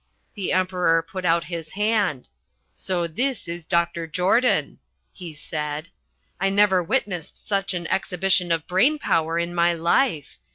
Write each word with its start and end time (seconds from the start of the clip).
The 0.33 0.51
Emperor 0.51 1.03
put 1.03 1.25
out 1.25 1.43
his 1.43 1.73
hand. 1.73 2.27
'So 2.73 3.05
this 3.05 3.47
is 3.47 3.67
Dr. 3.67 4.07
Jordan,' 4.07 4.79
he 5.13 5.31
said. 5.31 5.89
I 6.39 6.49
never 6.49 6.81
witnessed 6.81 7.45
such 7.47 7.75
an 7.75 7.85
exhibition 7.85 8.51
of 8.51 8.65
brain 8.65 8.97
power 8.97 9.37
in 9.37 9.53
my 9.53 9.73
life. 9.73 10.39